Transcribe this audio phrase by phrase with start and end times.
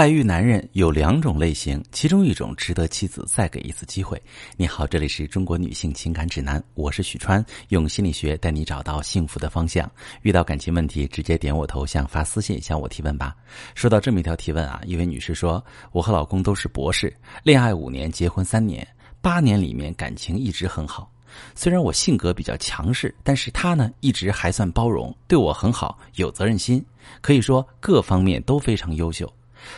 [0.00, 4.18] 外遇男人有两种类型，其中一种值得妻子再给一次机会。
[4.56, 9.92] 你好，这里是中国女性情感指南，我是许川，用心理学带你找到幸福的方向。
[10.22, 13.36] 遇到感情问题，直接点我头像发私信向我提问吧。
[13.74, 18.88] 说到这么一条提问啊，一位女士说：“我和老公都是博士，恋爱五年，结婚三年，
[19.20, 21.12] 八年里面感情一直很好。
[21.54, 26.82] 虽然我性格比较强势，但是他呢一直还算包容，对我很好，有责任心，
[27.20, 29.30] 可以说各方面都非常优秀。”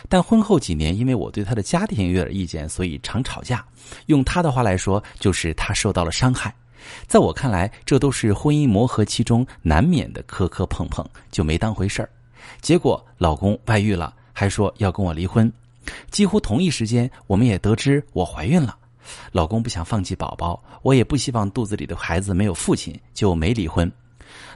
[0.09, 3.65] 但婚后几年，因为我对他的家庭有点意见，所以常吵架。
[4.07, 6.53] 用他的话来说，就是他受到了伤害。
[7.07, 12.09] 在我看来，这都是婚姻磨合期中难免的磕磕碰碰，就没当回事儿。
[12.61, 15.51] 结果老公外遇了，还说要跟我离婚。
[16.11, 18.77] 几乎同一时间，我们也得知我怀孕了。
[19.31, 23.89] 老公不想放弃宝宝，我也不希望肚子里的孩子没有父亲，就没离婚。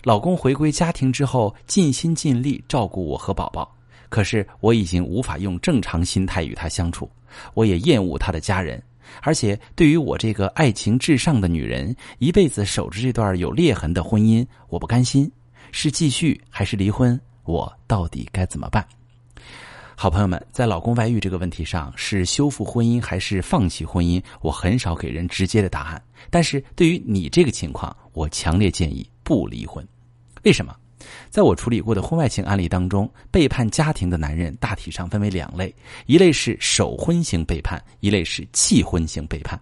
[0.04, 3.77] 老公回归家庭之后，尽心尽力照顾我和宝宝。
[4.10, 7.10] 可是我已经无法用正常心态与他相处，
[7.54, 8.82] 我也厌恶他的家人，
[9.22, 15.32] 而且对于我这个爱情至上的女人，一辈子守着这段有裂痕的婚姻，我不甘心，
[15.72, 17.20] 是继续还是离婚？
[17.44, 18.86] 我到底该怎么办？
[19.96, 24.22] 好朋友们，在老公外遇这个问题上，是修复婚姻还是放弃婚姻？
[24.42, 29.84] 我很少给人直接的答案，但是对于你这个情况，我强烈建议不离婚。
[30.44, 30.76] 为什么？
[31.30, 35.74] 在我处理过的婚外情案例当中，背叛家庭的男人大体上分为两类：
[36.06, 39.60] 一类是守婚型背叛，一类是弃婚型背叛。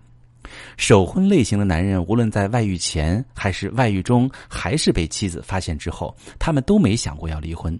[0.77, 7.77] 守婚类型的男人，无论在外遇前还是外遇中，还是被妻子发现之后，他们都没想过要离婚。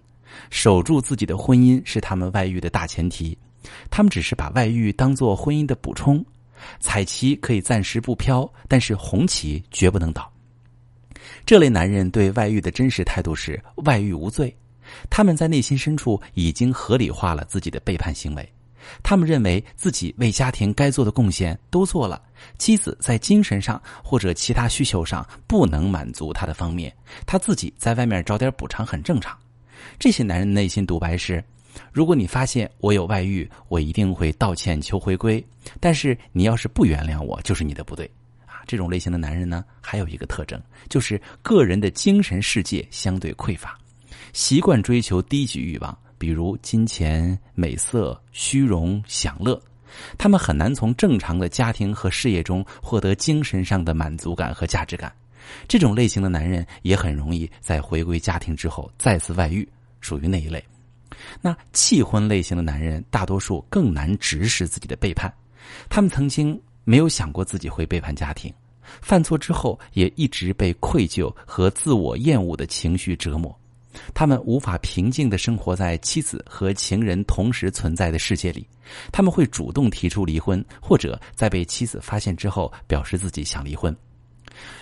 [0.50, 3.38] 守住自己的婚姻是他们外遇的大前提，
[3.88, 6.22] 他们只是把外遇当做婚姻的补充。
[6.80, 10.30] 彩旗可以暂时不飘，但是红旗绝不能倒。
[11.46, 14.52] 这类男人对外遇的真实态度是外遇无罪，
[15.08, 18.52] 他们在内心深处已经合理化了自己的背叛行为，
[19.00, 22.20] 他们认为自己为家庭该做的贡献都做了，
[22.58, 26.92] 妻子在精神上或者其他需求上不能满足他的方面，
[27.24, 29.38] 他自己在外面找点补偿很正常。
[30.00, 31.42] 这些男人内心独白是：
[31.92, 35.44] 如果你发现我有外遇，我一定会道歉求回归，
[35.78, 38.10] 但是你要是不原谅我，就是你的不对。
[38.66, 43.78] 这种类型的男人呢，还有一个特征，就是个人的精神世界相对匮乏，
[44.32, 49.60] 习惯追求低级欲望，比如金钱、美色、虚荣、享乐。
[50.18, 55.10] 他们很难从正常的家庭和事业中获得精神上的满足感和价值感。
[55.68, 59.66] 这种类型的男人也很容易在回归家庭之后再次外遇，
[60.00, 60.62] 属于那一类。
[61.40, 65.32] 那弃婚类型的男人，大多数更难直视自己的背叛，
[65.88, 66.60] 他们曾经。
[66.86, 68.54] 没有想过自己会背叛家庭，
[69.02, 73.54] 犯错之后也一直被愧疚和自我厌恶的情绪折磨，
[74.14, 78.64] 他们无法平静的生活在妻子和情人同时存在的世界里，
[79.10, 83.94] 他们会主动提出离婚，或者在被妻子发现之后表示自己想离婚。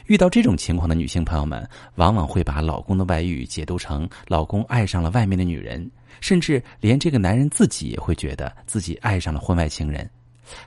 [0.06, 5.91] 遇到这种情况的女性朋友们，往往会把老公的外遇解读成老公爱上了外面的女人，
[6.21, 10.09] 甚至连这个男人自己也会觉得自己爱上了婚外情人。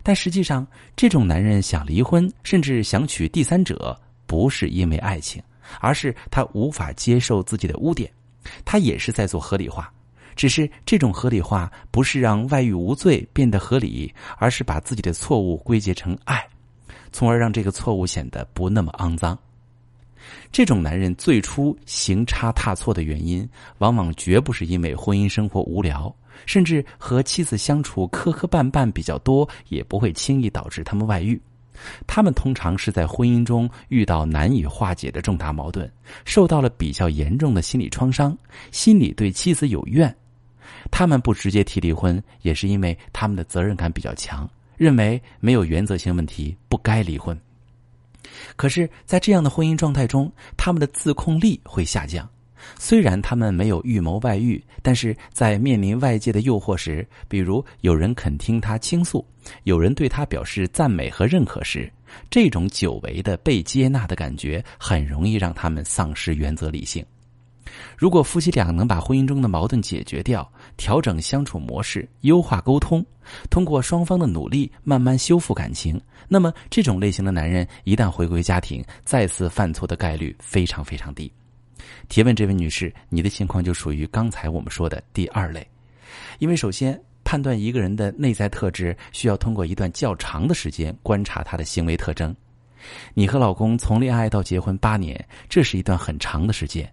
[0.03, 0.65] 但实际上，
[0.95, 5.41] 这种男人想离婚，甚至想娶第三者，不是因为爱情，
[5.79, 8.11] 而是他无法接受自己的污点。
[8.63, 9.91] 他也是在做合理化，
[10.35, 16.47] 只是这种合理化不是让外遇无罪变得合理，而是把自己的错误归结成爱，
[17.11, 19.37] 从而让这个错误显得不那么肮脏。
[20.51, 26.13] 这种男人最初行差踏错的原因，往往绝不是因为婚姻生活无聊。
[26.45, 31.41] 甚至和妻子相处磕磕绊绊比较多，也不会轻易导致他们外遇。
[32.07, 35.89] 他们通常是在婚姻中遇到难以化解的重大矛盾，
[36.25, 38.35] 受到了比较严重的心理创伤，
[38.71, 40.13] 心里对妻子有怨。
[40.89, 47.39] 他们不直接提离婚，也是因为他们的责任感比较强，认为没有原则性问题不该离婚。
[48.55, 52.27] 可是，在这样的婚姻状态中，他们的自控力会下降。
[52.77, 59.25] 虽然他们没有预谋外遇，但是在面临外界的诱惑时，比如有人肯听他倾诉，
[59.63, 61.91] 有人对他表示赞美和认可时，
[62.29, 67.05] 这种久违的被接纳的感觉，很容易让他们丧失原则理性。
[67.97, 73.05] 如果夫妻俩能把婚姻中的矛盾解决掉，调整相处模式，优化沟通，
[73.49, 75.99] 通过双方的努力慢慢修复感情，
[76.29, 81.31] 那么这种类型的男人一旦回归家庭，再次犯错的概率非常非常低。
[82.09, 85.67] 提问这位女士，你的情况就属于刚才我们说的第二类，
[86.39, 92.35] 因为首先判断一个人的内在特质，需要通过一段较长的时间观察他的行为特征。
[93.13, 96.89] 你和老公从恋爱到结婚八年，这是一段很长的时间，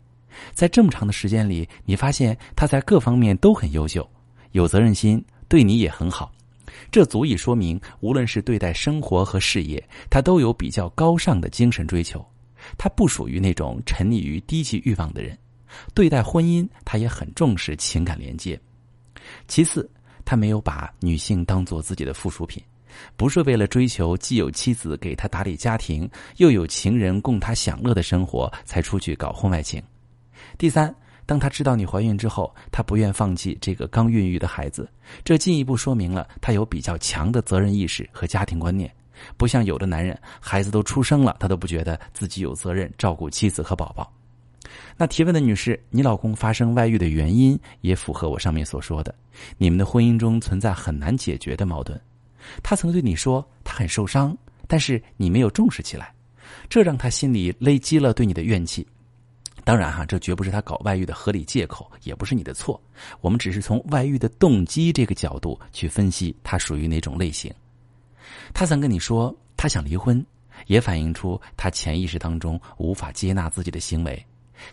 [0.52, 4.08] 在这么长的时间里，你发现他在各方面都很优秀，
[4.52, 6.32] 有责任心，对你也很好，
[6.90, 12.24] 这足以说明，无论是对待生活和事业，他都有比较高尚的精神追求。
[12.76, 15.36] 他不属于那种沉溺于低级欲望的人。
[15.92, 18.60] 对待婚姻，他也很重视情感连接。
[19.48, 19.90] 其次，
[20.24, 22.62] 他没有把女性当做自己的附属品，
[23.16, 29.82] 不是为了追求既有妻子给他打理家庭，又有情人供他享乐的生活才出去搞婚外情。
[30.56, 30.94] 第三，
[31.26, 34.88] 当他知道你怀孕之后，他不愿放弃这个刚孕育的孩子，
[35.24, 38.94] 这进一步说明了他有比较强的责任意识和家庭观念，
[39.36, 44.12] 不像有的男人，孩子都出生了，他都不觉得自己有责任照顾妻子和宝宝。
[44.96, 49.14] 那提问的女士，你老公发生外遇的原因也符合我上面所说的，
[49.58, 52.00] 你们的婚姻中存在很难解决的矛盾。
[52.62, 56.12] 他曾对你说他很受伤，但是你没有重视起来，
[56.68, 58.86] 这让他心里累积了对你的怨气。
[59.64, 62.80] 当然哈，这绝不是他搞外遇的合理借口，也不是你的错。
[63.20, 67.52] 我们只是从外遇的动机这个角度去分析他属于哪种类型。
[68.52, 70.24] 他曾跟你说他想离婚，
[70.66, 74.26] 也反映出他潜意识当中无法接纳自己的行为。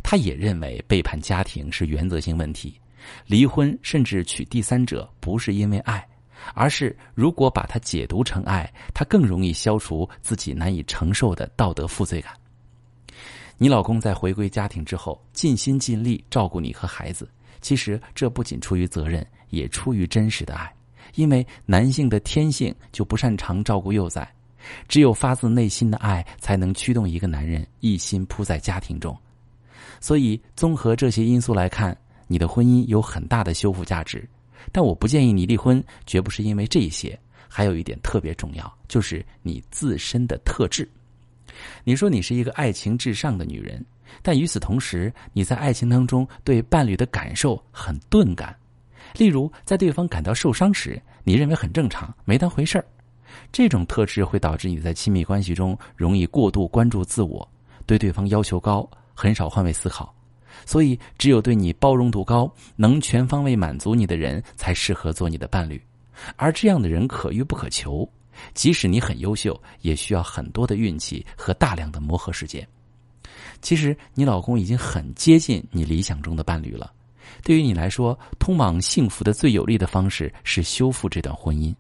[0.04, 2.80] 他也认为背叛家庭是原则性问题，
[3.26, 6.08] 离婚甚至娶第三者不是因为爱，
[6.54, 12.32] 而是如果把它解读成爱，他更容易消除自己难以承受的道德负罪感。
[13.58, 20.72] 你老公在回归家庭之后尽心尽力照顾你和孩子，其实这不仅出于责任，也出于真实的爱，
[21.16, 24.28] 因为男性的天性就不擅长照顾幼崽，
[24.88, 29.18] 只有发自内心的爱才能驱动一个男人一心扑在家庭中。
[30.00, 31.96] 所以，综合这些因素来看，
[32.28, 34.28] 你的婚姻有很大的修复价值。
[34.72, 37.18] 但我不建议你离婚，绝不是因为这些。
[37.54, 40.88] 还有一点特别重要，就是你自身的特质。
[41.84, 43.84] 你说你是一个爱情至上的女人，
[44.22, 48.56] 但与此同时，你在爱情当中对伴侣的感受很钝感。
[49.18, 52.86] 例如，在对方感到受伤时，你认为很正常，没当回事儿。
[53.52, 57.48] 这种特质会导致你在亲密关系中容易过度关注自我，
[57.86, 58.90] 对对方要求高。
[59.14, 60.12] 很少换位思考，
[60.66, 65.80] 所以只有对你包容度高、能全方位满足你的人才适合做你的伴侣，
[66.38, 68.08] 而这样的人可遇不可求。
[68.56, 72.68] 即使你很优秀，也需要很多的运气和大量的磨合时间。
[73.62, 76.92] 其实，你老公已经很接近你理想中的伴侣了。
[77.44, 81.74] 对于你来说，通往幸福的最有力的方式是修复这段婚姻。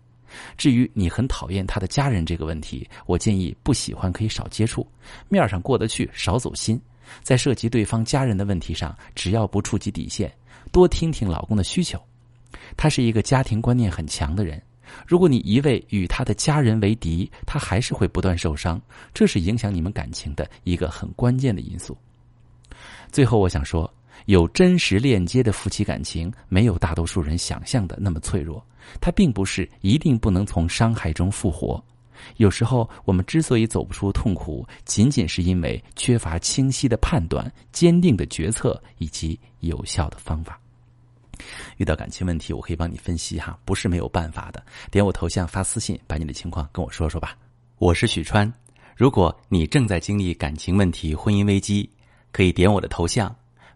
[0.57, 4.88] 至于你很讨厌他的家人这个问题，我建议不喜欢可以少接触，
[5.27, 6.81] 面上过得去，少走心。
[7.21, 10.31] 在涉及对方家人的问题上，只要不触及底线，
[10.71, 12.01] 多听听老公的需求。
[12.77, 14.61] 他是一个家庭观念很强的人，
[15.05, 18.81] 如果你一味与他的家人为敌，他还是会不断受伤，
[19.13, 21.97] 这是影响你们感情的一个很关键的因素。
[23.11, 23.93] 最后，我想说，
[24.25, 28.65] 有真实链接的夫妻感情，没有大多数人想象的那么脆弱。
[29.00, 31.83] 它并不是一定不能从伤害中复活。
[32.38, 40.59] 有时候，我们之所以走不出痛苦，仅仅是因为缺乏清晰的判断、坚定的决策以及有效的方法。
[41.77, 44.63] 遇到感情问题，我可以帮你分析哈，不是没有办法的。
[44.91, 47.35] 点我头像发私信，把你的情况跟我说说吧。
[47.79, 48.51] 我是许川，
[48.95, 51.89] 如果你正在经历感情问题、婚姻危机，
[52.31, 53.35] 可以点我的头像，